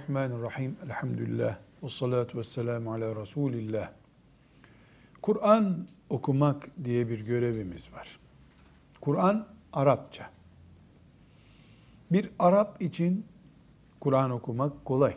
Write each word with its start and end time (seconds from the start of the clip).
Bismillahirrahmanirrahim. 0.00 0.76
Elhamdülillah. 0.84 1.58
Ve 1.82 1.88
salatu 1.88 2.38
ve 2.38 2.44
selamu 2.44 2.92
ala 2.92 3.16
Resulillah. 3.16 3.92
Kur'an 5.22 5.86
okumak 6.10 6.68
diye 6.84 7.08
bir 7.08 7.20
görevimiz 7.20 7.92
var. 7.92 8.20
Kur'an 9.00 9.46
Arapça. 9.72 10.30
Bir 12.12 12.30
Arap 12.38 12.82
için 12.82 13.26
Kur'an 14.00 14.30
okumak 14.30 14.84
kolay. 14.84 15.16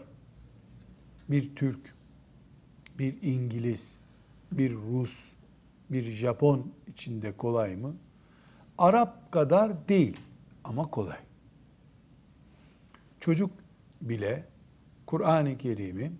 Bir 1.29 1.55
Türk, 1.55 1.95
bir 2.99 3.21
İngiliz, 3.21 3.99
bir 4.51 4.73
Rus, 4.73 5.31
bir 5.89 6.11
Japon 6.11 6.71
için 6.87 7.21
de 7.21 7.37
kolay 7.37 7.75
mı? 7.75 7.95
Arap 8.77 9.31
kadar 9.31 9.87
değil 9.87 10.19
ama 10.63 10.91
kolay. 10.91 11.19
Çocuk 13.19 13.51
bile 14.01 14.52
Kur'an-ı 15.13 15.57
Kerim'i 15.57 16.11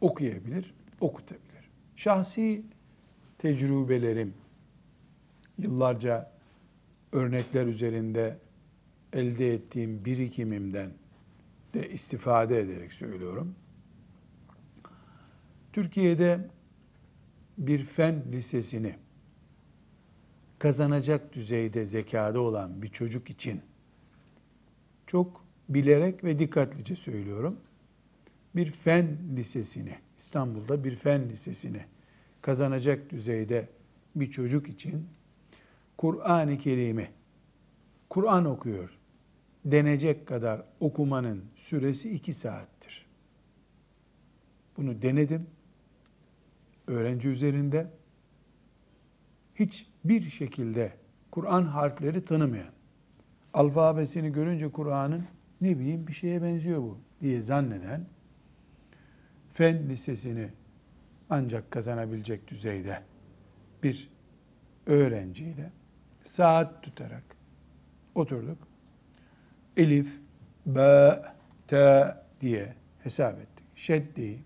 okuyabilir, 0.00 0.74
okutabilir. 1.00 1.70
Şahsi 1.96 2.62
tecrübelerim, 3.38 4.34
yıllarca 5.58 6.32
örnekler 7.12 7.66
üzerinde 7.66 8.38
elde 9.12 9.54
ettiğim 9.54 10.04
birikimimden 10.04 10.90
de 11.74 11.90
istifade 11.90 12.60
ederek 12.60 12.92
söylüyorum. 12.92 13.54
Türkiye'de 15.72 16.48
bir 17.58 17.84
fen 17.84 18.22
lisesini 18.32 18.96
kazanacak 20.58 21.32
düzeyde 21.32 21.84
zekada 21.84 22.40
olan 22.40 22.82
bir 22.82 22.88
çocuk 22.88 23.30
için 23.30 23.60
çok 25.06 25.44
bilerek 25.68 26.24
ve 26.24 26.38
dikkatlice 26.38 26.96
söylüyorum. 26.96 27.58
Bir 28.56 28.72
fen 28.72 29.18
lisesini, 29.36 29.94
İstanbul'da 30.18 30.84
bir 30.84 30.96
fen 30.96 31.28
lisesini 31.28 31.84
kazanacak 32.42 33.10
düzeyde 33.10 33.68
bir 34.16 34.30
çocuk 34.30 34.68
için 34.68 35.06
Kur'an-ı 35.96 36.58
Kerim'i 36.58 37.10
Kur'an 38.10 38.44
okuyor 38.44 38.98
denecek 39.64 40.26
kadar 40.26 40.62
okumanın 40.80 41.44
süresi 41.56 42.10
iki 42.10 42.32
saattir. 42.32 43.06
Bunu 44.76 45.02
denedim. 45.02 45.46
Öğrenci 46.86 47.28
üzerinde 47.28 47.86
hiçbir 49.54 50.22
şekilde 50.22 50.92
Kur'an 51.30 51.62
harfleri 51.62 52.24
tanımayan, 52.24 52.72
alfabesini 53.54 54.32
görünce 54.32 54.72
Kur'an'ın 54.72 55.24
ne 55.60 55.78
bileyim 55.78 56.06
bir 56.06 56.12
şeye 56.12 56.42
benziyor 56.42 56.82
bu 56.82 56.98
diye 57.20 57.40
zanneden 57.40 58.06
fen 59.58 59.88
lisesini 59.88 60.48
ancak 61.30 61.70
kazanabilecek 61.70 62.48
düzeyde 62.48 63.02
bir 63.82 64.10
öğrenciyle 64.86 65.70
saat 66.24 66.82
tutarak 66.82 67.22
oturduk. 68.14 68.58
Elif, 69.76 70.20
B, 70.66 70.80
T 71.66 72.04
diye 72.40 72.74
hesap 73.02 73.40
ettik. 73.40 73.64
Şeddi, 73.74 74.38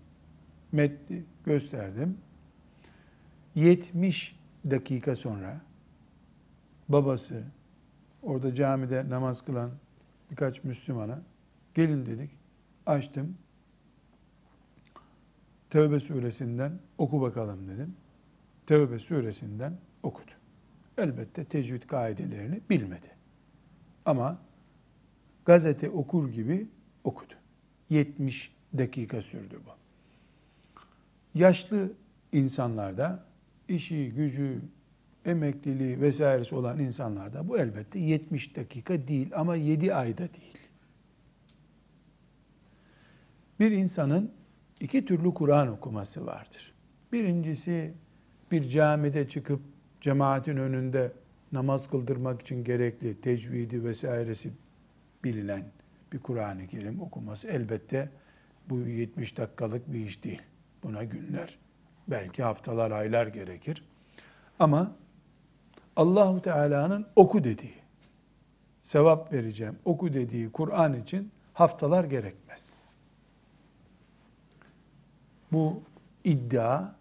metni 0.71 1.23
gösterdim. 1.45 2.17
70 3.55 4.39
dakika 4.69 5.15
sonra 5.15 5.61
babası 6.89 7.43
orada 8.21 8.55
camide 8.55 9.09
namaz 9.09 9.41
kılan 9.41 9.71
birkaç 10.31 10.63
Müslümana 10.63 11.21
gelin 11.73 12.05
dedik. 12.05 12.31
Açtım. 12.85 13.37
Tevbe 15.73 15.99
suresinden 15.99 16.79
oku 16.97 17.21
bakalım 17.21 17.67
dedim. 17.67 17.95
Tevbe 18.65 18.99
suresinden 18.99 19.77
okudu. 20.03 20.31
Elbette 20.97 21.45
tecvid 21.45 21.83
kaidelerini 21.83 22.61
bilmedi. 22.69 23.07
Ama 24.05 24.41
gazete 25.45 25.89
okur 25.89 26.29
gibi 26.29 26.67
okudu. 27.03 27.33
70 27.89 28.55
dakika 28.77 29.21
sürdü 29.21 29.59
bu. 29.65 29.71
Yaşlı 31.39 31.91
insanlarda 32.31 33.25
işi, 33.67 34.11
gücü, 34.15 34.61
emekliliği 35.25 36.01
vesairesi 36.01 36.55
olan 36.55 36.79
insanlarda 36.79 37.47
bu 37.47 37.57
elbette 37.57 37.99
70 37.99 38.55
dakika 38.55 39.07
değil 39.07 39.29
ama 39.35 39.55
7 39.55 39.95
ayda 39.95 40.19
değil. 40.33 40.57
Bir 43.59 43.71
insanın 43.71 44.31
iki 44.83 45.05
türlü 45.05 45.33
Kur'an 45.33 45.67
okuması 45.67 46.25
vardır. 46.25 46.73
Birincisi 47.11 47.93
bir 48.51 48.69
camide 48.69 49.29
çıkıp 49.29 49.61
cemaatin 50.01 50.57
önünde 50.57 51.11
namaz 51.51 51.89
kıldırmak 51.89 52.41
için 52.41 52.63
gerekli 52.63 53.21
tecvidi 53.21 53.83
vesairesi 53.83 54.51
bilinen 55.23 55.63
bir 56.13 56.19
Kur'an-ı 56.19 56.67
Kerim 56.67 57.01
okuması 57.01 57.47
elbette 57.47 58.09
bu 58.69 58.79
70 58.79 59.37
dakikalık 59.37 59.93
bir 59.93 60.05
iş 60.05 60.23
değil. 60.23 60.41
Buna 60.83 61.03
günler, 61.03 61.57
belki 62.07 62.43
haftalar, 62.43 62.91
aylar 62.91 63.27
gerekir. 63.27 63.83
Ama 64.59 64.95
Allahu 65.95 66.41
Teala'nın 66.41 67.07
oku 67.15 67.43
dediği, 67.43 67.75
sevap 68.83 69.33
vereceğim, 69.33 69.75
oku 69.85 70.13
dediği 70.13 70.51
Kur'an 70.51 70.93
için 70.93 71.31
haftalar 71.53 72.03
gerekmez. 72.03 72.42
Bu 75.53 75.83
iddia 76.23 76.91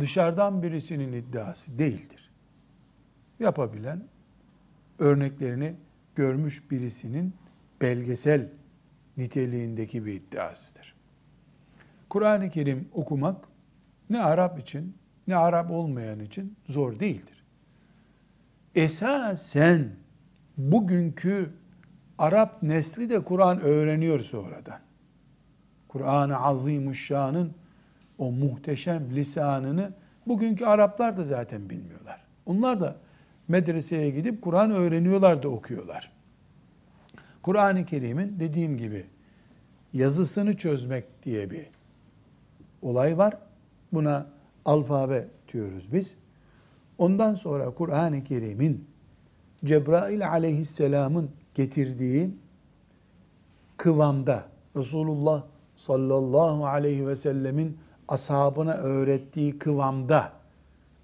dışarıdan 0.00 0.62
birisinin 0.62 1.12
iddiası 1.12 1.78
değildir. 1.78 2.30
Yapabilen, 3.40 4.02
örneklerini 4.98 5.74
görmüş 6.16 6.70
birisinin 6.70 7.34
belgesel 7.80 8.48
niteliğindeki 9.16 10.06
bir 10.06 10.12
iddiasıdır. 10.12 10.94
Kur'an-ı 12.08 12.50
Kerim 12.50 12.88
okumak 12.92 13.48
ne 14.10 14.20
Arap 14.22 14.58
için 14.58 14.96
ne 15.26 15.36
Arap 15.36 15.70
olmayan 15.70 16.20
için 16.20 16.56
zor 16.66 17.00
değildir. 17.00 17.44
Esasen 18.74 19.90
bugünkü 20.56 21.50
Arap 22.18 22.62
nesli 22.62 23.10
de 23.10 23.24
Kur'an 23.24 23.60
öğreniyor 23.60 24.20
sonradan. 24.20 24.80
Kur'an-ı 25.88 26.36
Azimuşşan'ın 26.36 27.54
o 28.18 28.32
muhteşem 28.32 29.10
lisanını 29.10 29.92
bugünkü 30.26 30.64
Araplar 30.64 31.16
da 31.16 31.24
zaten 31.24 31.70
bilmiyorlar. 31.70 32.20
Onlar 32.46 32.80
da 32.80 32.96
medreseye 33.48 34.10
gidip 34.10 34.42
Kur'an 34.42 34.70
öğreniyorlar 34.70 35.42
da 35.42 35.48
okuyorlar. 35.48 36.12
Kur'an-ı 37.42 37.84
Kerim'in 37.84 38.40
dediğim 38.40 38.76
gibi 38.76 39.06
yazısını 39.92 40.56
çözmek 40.56 41.22
diye 41.22 41.50
bir 41.50 41.66
olay 42.82 43.18
var. 43.18 43.38
Buna 43.92 44.26
alfabe 44.64 45.28
diyoruz 45.52 45.92
biz. 45.92 46.14
Ondan 46.98 47.34
sonra 47.34 47.70
Kur'an-ı 47.70 48.24
Kerim'in 48.24 48.88
Cebrail 49.64 50.28
aleyhisselamın 50.28 51.30
getirdiği 51.54 52.30
kıvamda 53.76 54.44
Resulullah 54.76 55.44
sallallahu 55.76 56.66
aleyhi 56.66 57.06
ve 57.06 57.16
sellemin 57.16 57.78
ashabına 58.08 58.72
öğrettiği 58.72 59.58
kıvamda 59.58 60.32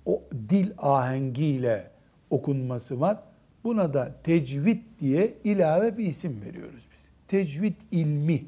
o 0.07 0.23
dil 0.49 0.71
ahengiyle 0.79 1.91
okunması 2.31 3.01
var. 3.01 3.19
Buna 3.65 3.95
da 3.95 4.15
tecvid 4.23 4.83
diye 5.01 5.35
ilave 5.45 5.99
bir 5.99 6.07
isim 6.07 6.41
veriyoruz 6.43 6.89
biz. 6.93 7.09
Tecvid 7.29 7.75
ilmi 7.91 8.45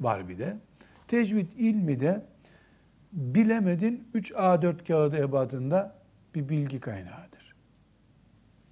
var 0.00 0.28
bir 0.28 0.38
de. 0.38 0.56
Tecvid 1.08 1.46
ilmi 1.58 2.00
de 2.00 2.22
bilemedin 3.12 4.08
3 4.14 4.30
A4 4.30 4.86
kağıdı 4.86 5.16
ebadında 5.16 5.94
bir 6.34 6.48
bilgi 6.48 6.80
kaynağıdır. 6.80 7.54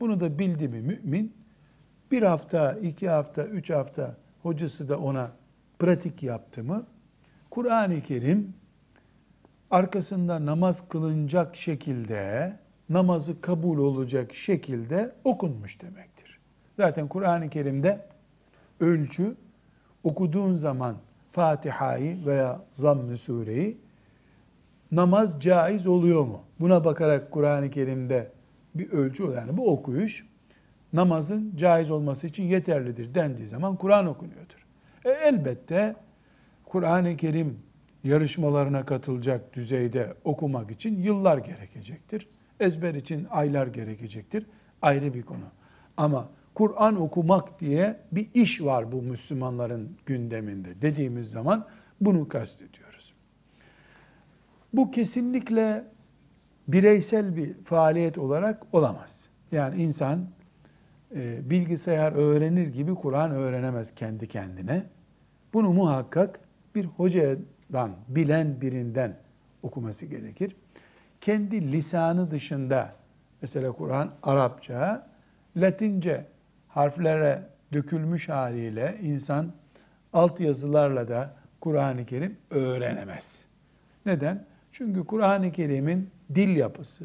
Bunu 0.00 0.20
da 0.20 0.38
bildi 0.38 0.68
mi 0.68 0.80
mümin 0.80 1.34
bir 2.10 2.22
hafta, 2.22 2.72
iki 2.72 3.08
hafta, 3.08 3.44
üç 3.44 3.70
hafta 3.70 4.16
hocası 4.42 4.88
da 4.88 4.98
ona 4.98 5.30
pratik 5.78 6.22
yaptı 6.22 6.64
mı 6.64 6.86
Kur'an-ı 7.50 8.02
Kerim 8.02 8.54
arkasında 9.70 10.46
namaz 10.46 10.88
kılınacak 10.88 11.56
şekilde 11.56 12.52
namazı 12.88 13.40
kabul 13.40 13.78
olacak 13.78 14.34
şekilde 14.34 15.12
okunmuş 15.24 15.82
demektir. 15.82 16.38
Zaten 16.76 17.08
Kur'an-ı 17.08 17.50
Kerim'de 17.50 18.06
ölçü 18.80 19.36
okuduğun 20.04 20.56
zaman 20.56 20.96
Fatiha'yı 21.32 22.26
veya 22.26 22.60
Zamm-ı 22.74 23.16
Sure'yi 23.16 23.78
namaz 24.92 25.40
caiz 25.40 25.86
oluyor 25.86 26.24
mu? 26.24 26.40
Buna 26.60 26.84
bakarak 26.84 27.30
Kur'an-ı 27.30 27.70
Kerim'de 27.70 28.30
bir 28.74 28.90
ölçü 28.90 29.22
yani 29.22 29.56
bu 29.56 29.72
okuyuş 29.72 30.26
namazın 30.92 31.52
caiz 31.56 31.90
olması 31.90 32.26
için 32.26 32.42
yeterlidir 32.42 33.14
dendiği 33.14 33.48
zaman 33.48 33.76
Kur'an 33.76 34.06
okunuyordur. 34.06 34.66
E 35.04 35.10
elbette 35.10 35.96
Kur'an-ı 36.64 37.16
Kerim 37.16 37.58
yarışmalarına 38.04 38.84
katılacak 38.86 39.54
düzeyde 39.54 40.14
okumak 40.24 40.70
için 40.70 41.02
yıllar 41.02 41.38
gerekecektir. 41.38 42.28
Ezber 42.60 42.94
için 42.94 43.26
aylar 43.30 43.66
gerekecektir. 43.66 44.46
Ayrı 44.82 45.14
bir 45.14 45.22
konu. 45.22 45.44
Ama 45.96 46.28
Kur'an 46.54 47.00
okumak 47.00 47.60
diye 47.60 48.00
bir 48.12 48.28
iş 48.34 48.62
var 48.62 48.92
bu 48.92 49.02
Müslümanların 49.02 49.96
gündeminde 50.06 50.82
dediğimiz 50.82 51.30
zaman 51.30 51.66
bunu 52.00 52.28
kastediyoruz. 52.28 53.14
Bu 54.72 54.90
kesinlikle 54.90 55.84
bireysel 56.68 57.36
bir 57.36 57.54
faaliyet 57.64 58.18
olarak 58.18 58.66
olamaz. 58.72 59.28
Yani 59.52 59.82
insan 59.82 60.28
e, 61.14 61.50
bilgisayar 61.50 62.12
öğrenir 62.12 62.66
gibi 62.66 62.94
Kur'an 62.94 63.30
öğrenemez 63.30 63.94
kendi 63.94 64.26
kendine. 64.26 64.82
Bunu 65.52 65.72
muhakkak 65.72 66.40
bir 66.74 66.86
hocadan, 67.70 67.96
bilen 68.08 68.60
birinden 68.60 69.16
okuması 69.62 70.06
gerekir. 70.06 70.56
Kendi 71.20 71.72
lisanı 71.72 72.30
dışında, 72.30 72.92
mesela 73.42 73.72
Kur'an 73.72 74.10
Arapça, 74.22 75.06
Latince 75.56 76.26
harflere 76.68 77.42
dökülmüş 77.72 78.28
haliyle 78.28 78.98
insan 79.02 79.52
alt 80.12 80.40
yazılarla 80.40 81.08
da 81.08 81.36
Kur'an-ı 81.60 82.06
Kerim 82.06 82.36
öğrenemez. 82.50 83.44
Neden? 84.06 84.44
Çünkü 84.72 85.04
Kur'an-ı 85.04 85.52
Kerim'in 85.52 86.10
dil 86.34 86.56
yapısı 86.56 87.04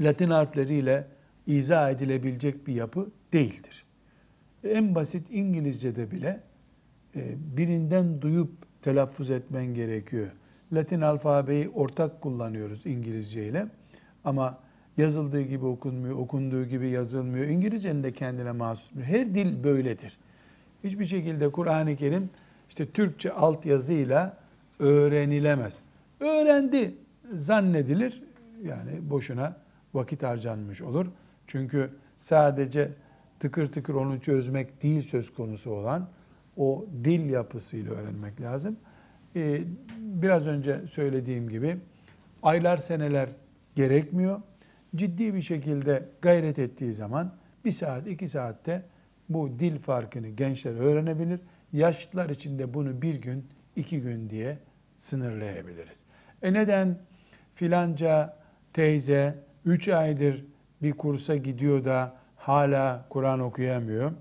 Latin 0.00 0.30
harfleriyle 0.30 1.06
izah 1.46 1.90
edilebilecek 1.90 2.66
bir 2.66 2.74
yapı 2.74 3.10
değildir. 3.32 3.84
En 4.64 4.94
basit 4.94 5.26
İngilizce'de 5.30 6.10
bile 6.10 6.40
e, 7.16 7.34
birinden 7.56 8.22
duyup 8.22 8.69
telaffuz 8.82 9.30
etmen 9.30 9.66
gerekiyor. 9.74 10.28
Latin 10.72 11.00
alfabeyi 11.00 11.68
ortak 11.68 12.20
kullanıyoruz 12.20 12.86
İngilizce 12.86 13.46
ile 13.46 13.66
ama 14.24 14.58
yazıldığı 14.96 15.42
gibi 15.42 15.64
okunmuyor, 15.64 16.16
okunduğu 16.16 16.64
gibi 16.64 16.90
yazılmıyor. 16.90 17.46
İngilizcenin 17.46 18.02
de 18.02 18.12
kendine 18.12 18.52
mahsus. 18.52 18.90
Her 19.02 19.34
dil 19.34 19.64
böyledir. 19.64 20.18
Hiçbir 20.84 21.06
şekilde 21.06 21.52
Kur'an-ı 21.52 21.96
Kerim 21.96 22.30
işte 22.68 22.86
Türkçe 22.86 23.32
altyazıyla 23.32 24.36
öğrenilemez. 24.78 25.78
Öğrendi 26.20 26.94
zannedilir. 27.34 28.22
Yani 28.62 29.10
boşuna 29.10 29.56
vakit 29.94 30.22
harcanmış 30.22 30.82
olur. 30.82 31.06
Çünkü 31.46 31.90
sadece 32.16 32.90
tıkır 33.40 33.72
tıkır 33.72 33.94
onu 33.94 34.20
çözmek 34.20 34.82
değil 34.82 35.02
söz 35.02 35.34
konusu 35.34 35.70
olan 35.70 36.08
o 36.56 36.86
dil 37.04 37.30
yapısıyla 37.30 37.92
öğrenmek 37.92 38.40
lazım. 38.40 38.76
Ee, 39.36 39.60
biraz 39.98 40.46
önce 40.46 40.80
söylediğim 40.90 41.48
gibi 41.48 41.76
aylar 42.42 42.76
seneler 42.76 43.28
gerekmiyor. 43.74 44.40
Ciddi 44.96 45.34
bir 45.34 45.42
şekilde 45.42 46.08
gayret 46.22 46.58
ettiği 46.58 46.92
zaman 46.92 47.34
bir 47.64 47.72
saat 47.72 48.06
iki 48.06 48.28
saatte 48.28 48.82
bu 49.28 49.58
dil 49.58 49.78
farkını 49.78 50.28
gençler 50.28 50.74
öğrenebilir. 50.74 51.40
Yaşlılar 51.72 52.30
için 52.30 52.58
de 52.58 52.74
bunu 52.74 53.02
bir 53.02 53.14
gün 53.14 53.46
iki 53.76 54.00
gün 54.00 54.30
diye 54.30 54.58
sınırlayabiliriz. 55.00 56.02
E 56.42 56.52
neden 56.52 56.98
filanca 57.54 58.36
teyze 58.72 59.38
üç 59.64 59.88
aydır 59.88 60.44
bir 60.82 60.92
kursa 60.92 61.36
gidiyor 61.36 61.84
da 61.84 62.16
hala 62.36 63.06
Kur'an 63.10 63.40
okuyamıyor? 63.40 64.12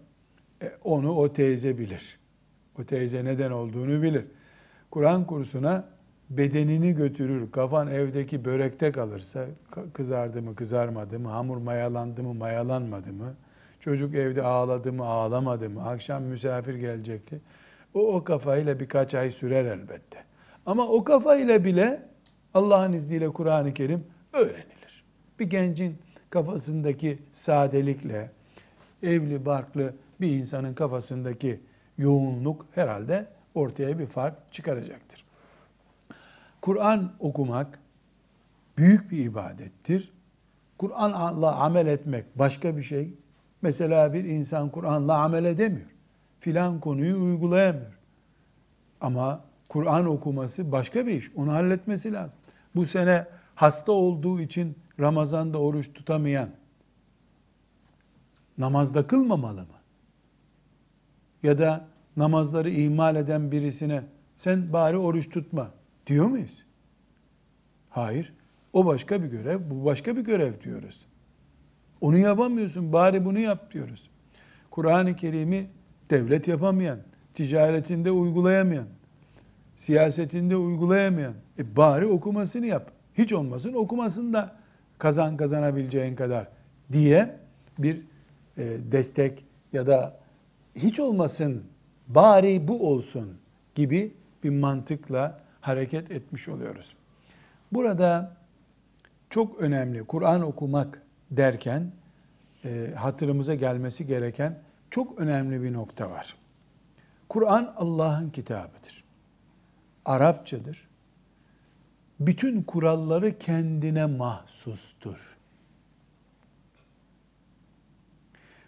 E 0.61 0.71
onu 0.83 1.11
o 1.11 1.33
teyze 1.33 1.77
bilir. 1.77 2.18
O 2.79 2.83
teyze 2.83 3.25
neden 3.25 3.51
olduğunu 3.51 4.01
bilir. 4.01 4.25
Kur'an 4.91 5.25
kursuna 5.27 5.85
bedenini 6.29 6.93
götürür, 6.93 7.51
kafan 7.51 7.87
evdeki 7.87 8.45
börekte 8.45 8.91
kalırsa, 8.91 9.45
kızardı 9.93 10.41
mı 10.41 10.55
kızarmadı 10.55 11.19
mı, 11.19 11.29
hamur 11.29 11.57
mayalandı 11.57 12.23
mı 12.23 12.33
mayalanmadı 12.33 13.13
mı, 13.13 13.33
çocuk 13.79 14.15
evde 14.15 14.43
ağladı 14.43 14.93
mı 14.93 15.05
ağlamadı 15.05 15.69
mı, 15.69 15.87
akşam 15.87 16.23
misafir 16.23 16.75
gelecekti. 16.75 17.41
O 17.93 18.15
o 18.15 18.23
kafayla 18.23 18.79
birkaç 18.79 19.13
ay 19.13 19.31
sürer 19.31 19.65
elbette. 19.65 20.23
Ama 20.65 20.87
o 20.87 21.03
kafayla 21.03 21.65
bile 21.65 22.03
Allah'ın 22.53 22.93
izniyle 22.93 23.29
Kur'an-ı 23.29 23.73
Kerim 23.73 24.03
öğrenilir. 24.33 25.03
Bir 25.39 25.49
gencin 25.49 25.97
kafasındaki 26.29 27.19
sadelikle, 27.33 28.31
evli 29.03 29.45
barklı 29.45 29.93
bir 30.21 30.31
insanın 30.31 30.73
kafasındaki 30.73 31.59
yoğunluk 31.99 32.65
herhalde 32.75 33.27
ortaya 33.55 33.99
bir 33.99 34.05
fark 34.05 34.35
çıkaracaktır. 34.51 35.25
Kur'an 36.61 37.11
okumak 37.19 37.79
büyük 38.77 39.11
bir 39.11 39.25
ibadettir. 39.25 40.11
Kur'an'la 40.77 41.55
amel 41.55 41.87
etmek 41.87 42.39
başka 42.39 42.77
bir 42.77 42.83
şey. 42.83 43.13
Mesela 43.61 44.13
bir 44.13 44.23
insan 44.23 44.69
Kur'an'la 44.69 45.17
amel 45.17 45.45
edemiyor. 45.45 45.89
Filan 46.39 46.79
konuyu 46.79 47.23
uygulayamıyor. 47.23 47.99
Ama 49.01 49.41
Kur'an 49.69 50.05
okuması 50.05 50.71
başka 50.71 51.07
bir 51.07 51.13
iş. 51.13 51.31
Onu 51.35 51.53
halletmesi 51.53 52.13
lazım. 52.13 52.39
Bu 52.75 52.85
sene 52.85 53.27
hasta 53.55 53.91
olduğu 53.91 54.39
için 54.41 54.77
Ramazan'da 54.99 55.57
oruç 55.57 55.93
tutamayan 55.93 56.49
namazda 58.57 59.07
kılmamalı 59.07 59.61
mı? 59.61 59.79
Ya 61.43 61.59
da 61.59 61.87
namazları 62.19 62.69
ihmal 62.69 63.15
eden 63.15 63.51
birisine 63.51 64.03
sen 64.37 64.73
bari 64.73 64.97
oruç 64.97 65.29
tutma 65.29 65.71
diyor 66.07 66.25
muyuz? 66.25 66.65
Hayır. 67.89 68.33
O 68.73 68.85
başka 68.85 69.23
bir 69.23 69.27
görev, 69.27 69.59
bu 69.69 69.85
başka 69.85 70.15
bir 70.15 70.21
görev 70.21 70.61
diyoruz. 70.63 71.05
Onu 72.01 72.17
yapamıyorsun, 72.17 72.93
bari 72.93 73.25
bunu 73.25 73.39
yap 73.39 73.73
diyoruz. 73.73 74.09
Kur'an-ı 74.71 75.15
Kerim'i 75.15 75.67
devlet 76.09 76.47
yapamayan, 76.47 76.99
ticaretinde 77.33 78.11
uygulayamayan, 78.11 78.87
siyasetinde 79.75 80.55
uygulayamayan, 80.55 81.33
e 81.59 81.75
bari 81.75 82.05
okumasını 82.05 82.65
yap. 82.65 82.91
Hiç 83.13 83.33
olmasın 83.33 83.73
okumasın 83.73 84.33
da 84.33 84.55
kazan 84.97 85.37
kazanabileceğin 85.37 86.15
kadar 86.15 86.47
diye 86.91 87.35
bir 87.79 88.01
e, 88.57 88.77
destek 88.91 89.45
ya 89.73 89.87
da 89.87 90.19
hiç 90.75 90.99
olmasın 90.99 91.63
bari 92.09 92.67
bu 92.67 92.89
olsun 92.89 93.37
gibi 93.75 94.13
bir 94.43 94.49
mantıkla 94.49 95.39
hareket 95.61 96.11
etmiş 96.11 96.47
oluyoruz. 96.47 96.95
Burada 97.71 98.35
çok 99.29 99.59
önemli 99.61 100.03
Kur'an 100.03 100.41
okumak 100.41 101.01
derken 101.31 101.91
e, 102.65 102.93
hatırımıza 102.95 103.55
gelmesi 103.55 104.07
gereken 104.07 104.59
çok 104.91 105.19
önemli 105.19 105.63
bir 105.63 105.73
nokta 105.73 106.11
var. 106.11 106.35
Kur'an 107.29 107.73
Allah'ın 107.77 108.29
kitabıdır. 108.29 109.03
Arapçadır. 110.05 110.87
Bütün 112.19 112.63
kuralları 112.63 113.37
kendine 113.37 114.05
mahsustur. 114.05 115.37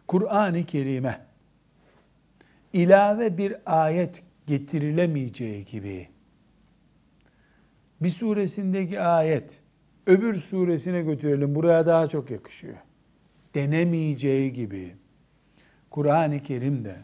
Kur'an-ı 0.08 0.66
Kerim'e 0.66 1.31
ilave 2.74 3.38
bir 3.38 3.56
ayet 3.66 4.24
getirilemeyeceği 4.48 5.66
gibi 5.66 6.10
bir 8.02 8.10
suresindeki 8.10 9.00
ayet 9.02 9.60
öbür 10.08 10.40
suresine 10.40 11.02
götürelim 11.02 11.56
buraya 11.56 11.86
daha 11.86 12.08
çok 12.10 12.32
yakışıyor. 12.32 12.78
Denemeyeceği 13.56 14.54
gibi 14.54 14.96
Kur'an-ı 15.90 16.44
Kerim 16.44 16.86
de 16.86 16.96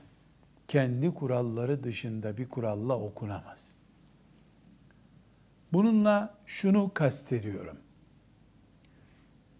kendi 0.68 1.14
kuralları 1.14 1.84
dışında 1.84 2.38
bir 2.38 2.50
kuralla 2.50 3.00
okunamaz. 3.00 3.68
Bununla 5.74 6.38
şunu 6.46 6.92
kastediyorum. 6.94 7.78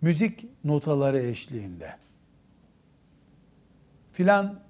Müzik 0.02 0.46
notaları 0.64 1.20
eşliğinde 1.20 1.96
filan 4.14 4.67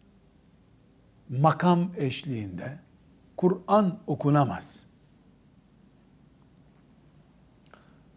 makam 1.29 1.91
eşliğinde 1.97 2.79
Kur'an 3.37 3.99
okunamaz. 4.07 4.83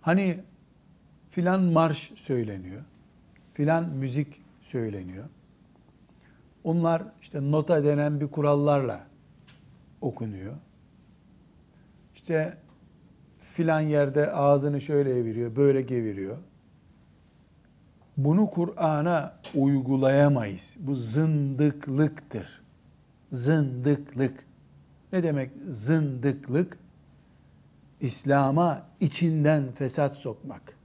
Hani 0.00 0.40
filan 1.31 1.62
marş 1.62 2.12
söyleniyor, 2.17 2.83
filan 3.55 3.88
müzik 3.88 4.43
söyleniyor. 4.61 5.25
Onlar 6.64 7.02
işte 7.23 7.50
nota 7.50 7.85
denen 7.85 8.21
bir 8.21 8.26
kurallarla 8.26 9.07
okunuyor. 10.00 10.55
İşte 12.14 12.57
filan 13.38 13.81
yerde 13.81 14.33
ağzını 14.33 14.81
şöyle 14.81 15.19
eviriyor, 15.19 15.57
böyle 15.57 15.83
geviriyor. 15.83 16.37
Bunu 18.17 18.50
Kur'an'a 18.50 19.35
uygulayamayız. 19.55 20.76
Bu 20.81 20.95
zındıklıktır. 20.95 22.60
Zındıklık. 23.32 24.44
Ne 25.12 25.22
demek 25.22 25.50
zındıklık? 25.68 26.78
İslam'a 28.00 28.87
içinden 29.00 29.72
fesat 29.72 30.16
sokmak. 30.16 30.76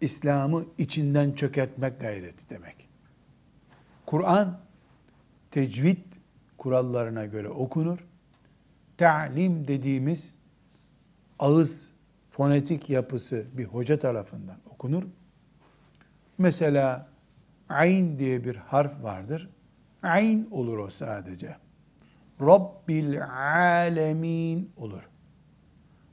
İslam'ı 0.00 0.64
içinden 0.78 1.32
çökertmek 1.32 2.00
gayreti 2.00 2.50
demek. 2.50 2.88
Kur'an 4.06 4.58
tecvid 5.50 5.98
kurallarına 6.58 7.26
göre 7.26 7.48
okunur. 7.48 7.98
Ta'lim 8.96 9.68
dediğimiz 9.68 10.32
ağız 11.38 11.90
fonetik 12.30 12.90
yapısı 12.90 13.44
bir 13.52 13.64
hoca 13.64 13.98
tarafından 13.98 14.56
okunur. 14.70 15.02
Mesela 16.38 17.08
ayn 17.68 18.18
diye 18.18 18.44
bir 18.44 18.56
harf 18.56 19.02
vardır. 19.02 19.50
Ayn 20.02 20.48
olur 20.50 20.78
o 20.78 20.90
sadece. 20.90 21.56
Rabbil 22.40 23.24
alemin 23.24 24.70
olur. 24.76 25.02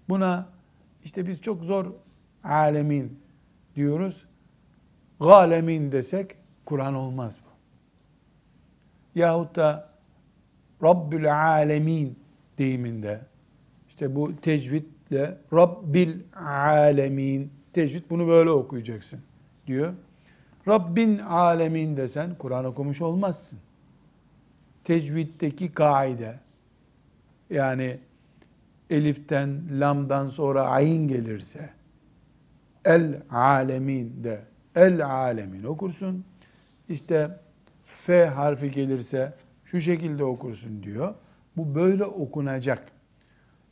Buna 0.09 0.49
işte 1.03 1.27
biz 1.27 1.41
çok 1.41 1.63
zor 1.63 1.85
alemin 2.43 3.19
diyoruz. 3.75 4.25
Galemin 5.19 5.91
desek 5.91 6.35
Kur'an 6.65 6.95
olmaz 6.95 7.39
bu. 7.45 7.49
Yahut 9.19 9.55
da 9.55 9.89
Rabbül 10.83 11.35
alemin 11.35 12.19
deyiminde 12.57 13.21
işte 13.87 14.15
bu 14.15 14.35
tecvidle 14.35 15.37
Rabbil 15.53 16.19
alemin 16.45 17.51
tecvid 17.73 18.03
bunu 18.09 18.27
böyle 18.27 18.49
okuyacaksın 18.49 19.19
diyor. 19.67 19.93
Rabbin 20.67 21.19
alemin 21.19 21.97
desen 21.97 22.35
Kur'an 22.35 22.65
okumuş 22.65 23.01
olmazsın. 23.01 23.59
Tecviddeki 24.85 25.73
kaide 25.73 26.39
yani 27.49 27.99
eliften, 28.89 29.61
lamdan 29.79 30.27
sonra 30.27 30.61
ayin 30.61 31.07
gelirse 31.07 31.69
el 32.85 33.21
alemin 33.29 34.23
de 34.23 34.41
el 34.75 35.05
alemin 35.05 35.63
okursun. 35.63 36.25
İşte 36.89 37.39
F 37.85 38.25
harfi 38.25 38.71
gelirse 38.71 39.33
şu 39.65 39.81
şekilde 39.81 40.23
okursun 40.23 40.83
diyor. 40.83 41.13
Bu 41.57 41.75
böyle 41.75 42.05
okunacak. 42.05 42.83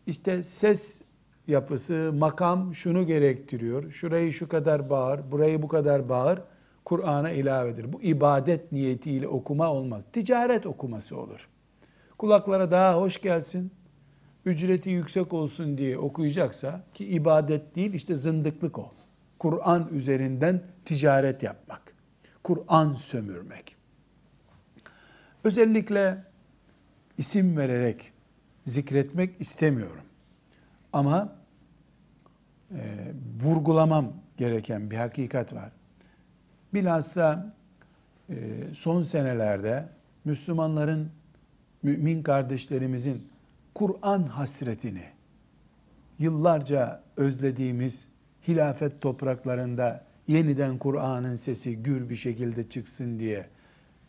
İşte 0.08 0.44
ses 0.44 1.02
yapısı, 1.48 2.12
makam 2.14 2.76
şunu 2.76 3.08
gerektiriyor. 3.08 3.92
Şurayı 3.92 4.34
şu 4.34 4.48
kadar 4.48 4.90
bağır, 4.90 5.32
burayı 5.32 5.62
bu 5.62 5.68
kadar 5.68 6.10
bağır. 6.10 6.42
Kur'an'a 6.86 7.32
ilavedir. 7.32 7.94
Bu 7.94 8.02
ibadet 8.02 8.72
niyetiyle 8.72 9.28
okuma 9.28 9.72
olmaz. 9.72 10.04
Ticaret 10.14 10.66
okuması 10.66 11.18
olur. 11.18 11.50
Kulaklara 12.18 12.72
daha 12.72 12.98
hoş 12.98 13.22
gelsin, 13.22 13.72
ücreti 14.46 14.90
yüksek 14.90 15.34
olsun 15.34 15.78
diye 15.78 15.98
okuyacaksa 15.98 16.84
ki 16.94 17.06
ibadet 17.06 17.76
değil 17.76 17.94
işte 17.94 18.16
zındıklık 18.16 18.80
o. 18.80 18.92
Kur'an 19.40 19.90
üzerinden 19.92 20.64
ticaret 20.86 21.44
yapmak. 21.44 21.82
Kur'an 22.44 22.94
sömürmek. 22.94 23.76
Özellikle 25.44 26.24
isim 27.18 27.58
vererek 27.58 28.12
zikretmek 28.66 29.42
istemiyorum. 29.42 30.04
Ama 30.94 31.36
e, 32.72 33.14
vurgulamam 33.44 34.14
gereken 34.38 34.92
bir 34.92 34.98
hakikat 34.98 35.54
var. 35.54 35.72
Bilhassa 36.74 37.54
e, 38.30 38.36
son 38.74 39.04
senelerde 39.04 39.86
Müslümanların, 40.26 41.12
mümin 41.84 42.24
kardeşlerimizin 42.24 43.28
Kur'an 43.76 44.24
hasretini, 44.24 45.04
yıllarca 46.20 47.04
özlediğimiz 47.18 48.08
hilafet 48.48 49.02
topraklarında 49.02 50.04
yeniden 50.28 50.78
Kur'an'ın 50.78 51.36
sesi 51.36 51.84
gür 51.84 52.10
bir 52.10 52.16
şekilde 52.16 52.70
çıksın 52.70 53.20
diye 53.20 53.46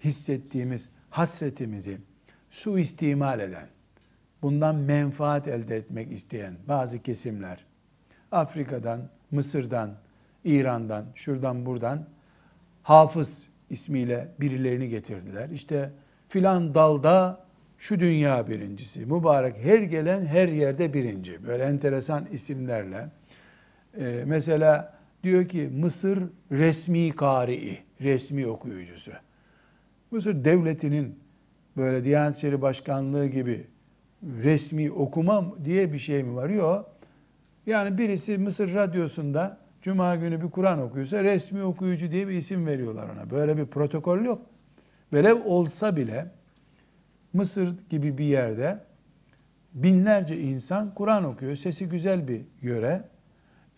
hissettiğimiz 0.05 0.89
hasretimizi 1.11 1.99
suistimal 2.51 3.41
eden, 3.41 3.67
bundan 4.43 4.77
menfaat 4.77 5.49
elde 5.49 5.77
etmek 5.77 6.13
isteyen 6.13 6.55
bazı 6.69 7.03
kesimler, 7.03 7.65
Afrika'dan, 8.33 9.01
Mısır'dan, 9.31 9.95
İran'dan, 10.45 11.05
şuradan 11.15 11.67
buradan 11.67 12.07
hafız 12.85 13.43
ismiyle 13.71 14.29
birilerini 14.41 14.89
getirdiler. 14.89 15.49
İşte 15.49 15.91
filan 16.29 16.75
dalda 16.75 17.45
şu 17.79 18.01
dünya 18.01 18.49
birincisi, 18.49 19.07
mübarek 19.07 19.57
her 19.63 19.79
gelen 19.79 20.27
her 20.27 20.49
yerde 20.49 20.95
birinci. 20.95 21.47
Böyle 21.47 21.65
enteresan 21.65 22.27
isimlerle. 22.33 23.09
Ee, 23.99 24.23
mesela 24.27 24.95
diyor 25.23 25.49
ki 25.49 25.71
Mısır 25.73 26.19
resmi 26.53 27.11
kari'i, 27.11 27.79
resmi 28.01 28.47
okuyucusu. 28.47 29.11
Mısır 30.11 30.45
devletinin 30.45 31.19
böyle 31.77 32.05
Diyanet 32.05 32.37
İşleri 32.37 32.63
Başkanlığı 32.63 33.27
gibi 33.27 33.67
resmi 34.23 34.93
okuma 34.93 35.65
diye 35.65 35.93
bir 35.93 35.99
şey 35.99 36.23
mi 36.23 36.37
var? 36.37 36.49
Yok. 36.49 36.91
Yani 37.67 37.99
birisi 37.99 38.39
Mısır 38.39 38.75
radyosunda 38.75 39.64
Cuma 39.85 40.17
günü 40.17 40.43
bir 40.43 40.51
Kur'an 40.51 40.81
okuyorsa 40.81 41.25
resmi 41.25 41.63
okuyucu 41.63 42.11
diye 42.11 42.29
bir 42.29 42.33
isim 42.33 42.67
veriyorlar 42.67 43.09
ona. 43.09 43.31
Böyle 43.31 43.57
bir 43.57 43.67
protokol 43.67 44.21
yok. 44.21 44.43
Velev 45.13 45.45
olsa 45.45 45.97
bile 45.97 46.27
Mısır 47.33 47.75
gibi 47.91 48.19
bir 48.19 48.25
yerde 48.25 48.79
binlerce 49.75 50.41
insan 50.41 50.95
Kur'an 50.95 51.25
okuyor. 51.25 51.57
Sesi 51.57 51.89
güzel 51.89 52.29
bir 52.29 52.41
yöre. 52.63 53.05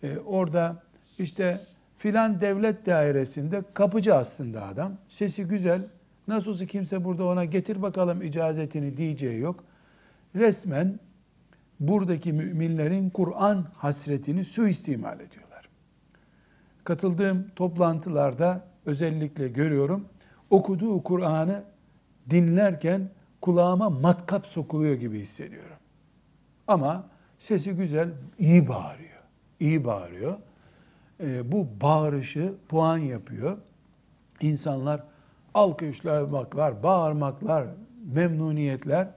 Ee, 0.03 0.17
orada 0.17 0.83
işte 1.19 1.61
filan 1.97 2.41
devlet 2.41 2.85
dairesinde 2.85 3.63
kapıcı 3.73 4.15
aslında 4.15 4.65
adam. 4.65 4.97
Sesi 5.09 5.43
güzel. 5.43 5.81
Nasıl 6.27 6.51
olsa 6.51 6.65
kimse 6.65 7.03
burada 7.03 7.25
ona 7.25 7.45
getir 7.45 7.81
bakalım 7.81 8.21
icazetini 8.21 8.97
diyeceği 8.97 9.39
yok. 9.39 9.63
Resmen 10.35 10.99
buradaki 11.79 12.33
müminlerin 12.33 13.09
Kur'an 13.09 13.67
hasretini 13.75 14.45
suistimal 14.45 15.19
ediyorlar. 15.19 15.46
Katıldığım 16.87 17.47
toplantılarda 17.55 18.63
özellikle 18.85 19.47
görüyorum. 19.47 20.05
Okuduğu 20.49 21.03
Kur'an'ı 21.03 21.63
dinlerken 22.29 23.09
kulağıma 23.41 23.89
matkap 23.89 24.47
sokuluyor 24.47 24.93
gibi 24.95 25.19
hissediyorum. 25.19 25.77
Ama 26.67 27.07
sesi 27.39 27.71
güzel, 27.71 28.09
iyi 28.39 28.67
bağırıyor. 28.67 29.21
İyi 29.59 29.85
bağırıyor. 29.85 30.37
E, 31.19 31.51
bu 31.51 31.67
bağırışı 31.81 32.53
puan 32.69 32.97
yapıyor. 32.97 33.57
İnsanlar 34.41 35.03
alkışlamaklar, 35.53 36.83
bağırmaklar, 36.83 37.67
memnuniyetler 38.13 39.07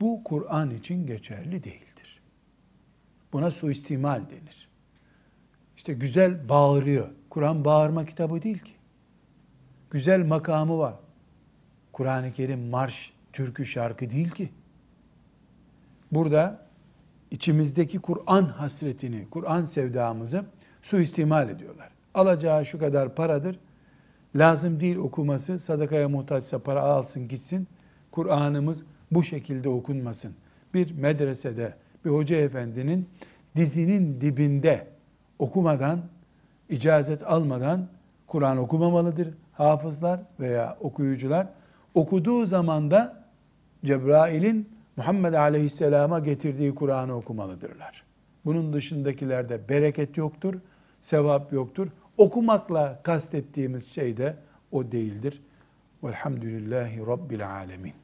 bu 0.00 0.24
Kur'an 0.24 0.70
için 0.70 1.06
geçerli 1.06 1.64
değildir. 1.64 2.20
Buna 3.32 3.50
suistimal 3.50 4.20
denir. 4.30 4.67
İşte 5.88 6.00
güzel 6.00 6.48
bağırıyor. 6.48 7.08
Kur'an 7.30 7.64
bağırma 7.64 8.04
kitabı 8.04 8.42
değil 8.42 8.58
ki. 8.58 8.72
Güzel 9.90 10.26
makamı 10.26 10.78
var. 10.78 10.94
Kur'an-ı 11.92 12.32
Kerim 12.32 12.68
marş, 12.68 13.12
türkü, 13.32 13.66
şarkı 13.66 14.10
değil 14.10 14.30
ki. 14.30 14.50
Burada 16.12 16.66
içimizdeki 17.30 17.98
Kur'an 17.98 18.44
hasretini, 18.44 19.26
Kur'an 19.30 19.64
sevdamızı 19.64 20.44
suistimal 20.82 21.48
ediyorlar. 21.48 21.88
Alacağı 22.14 22.66
şu 22.66 22.78
kadar 22.78 23.14
paradır. 23.14 23.58
Lazım 24.36 24.80
değil 24.80 24.96
okuması. 24.96 25.58
Sadakaya 25.58 26.08
muhtaçsa 26.08 26.58
para 26.58 26.82
alsın 26.82 27.28
gitsin. 27.28 27.68
Kur'an'ımız 28.10 28.82
bu 29.10 29.24
şekilde 29.24 29.68
okunmasın. 29.68 30.34
Bir 30.74 30.90
medresede 30.92 31.74
bir 32.04 32.10
hoca 32.10 32.36
efendinin 32.36 33.08
dizinin 33.56 34.20
dibinde 34.20 34.97
okumadan, 35.38 36.00
icazet 36.68 37.22
almadan 37.22 37.86
Kur'an 38.26 38.58
okumamalıdır 38.58 39.34
hafızlar 39.52 40.20
veya 40.40 40.76
okuyucular. 40.80 41.46
Okuduğu 41.94 42.46
zaman 42.46 42.90
da 42.90 43.24
Cebrail'in 43.84 44.68
Muhammed 44.96 45.34
Aleyhisselam'a 45.34 46.18
getirdiği 46.18 46.74
Kur'an'ı 46.74 47.16
okumalıdırlar. 47.16 48.04
Bunun 48.44 48.72
dışındakilerde 48.72 49.68
bereket 49.68 50.16
yoktur, 50.16 50.54
sevap 51.02 51.52
yoktur. 51.52 51.88
Okumakla 52.16 53.00
kastettiğimiz 53.02 53.92
şey 53.92 54.16
de 54.16 54.36
o 54.72 54.92
değildir. 54.92 55.42
Velhamdülillahi 56.04 57.06
Rabbil 57.06 57.50
Alemin. 57.50 57.94